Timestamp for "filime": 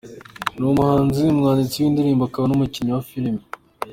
3.09-3.41